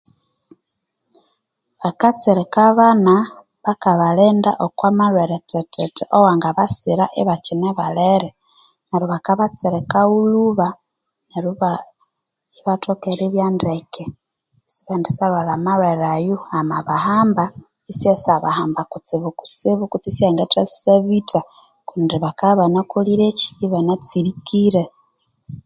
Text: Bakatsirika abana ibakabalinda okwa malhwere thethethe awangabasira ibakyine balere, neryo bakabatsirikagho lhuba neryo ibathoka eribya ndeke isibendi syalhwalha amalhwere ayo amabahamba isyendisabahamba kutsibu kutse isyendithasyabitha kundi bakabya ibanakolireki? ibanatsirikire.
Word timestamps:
Bakatsirika 1.83 2.59
abana 2.71 3.13
ibakabalinda 3.59 4.51
okwa 4.65 4.89
malhwere 4.97 5.37
thethethe 5.49 6.03
awangabasira 6.15 7.05
ibakyine 7.21 7.69
balere, 7.79 8.29
neryo 8.87 9.05
bakabatsirikagho 9.13 10.17
lhuba 10.33 10.67
neryo 11.29 11.51
ibathoka 12.59 13.05
eribya 13.13 13.47
ndeke 13.55 14.03
isibendi 14.67 15.09
syalhwalha 15.17 15.51
amalhwere 15.57 16.05
ayo 16.17 16.35
amabahamba 16.59 17.43
isyendisabahamba 17.91 18.81
kutsibu 18.91 19.29
kutse 19.91 20.07
isyendithasyabitha 20.11 21.39
kundi 21.87 22.15
bakabya 22.23 22.55
ibanakolireki? 22.57 23.47
ibanatsirikire. 23.65 24.83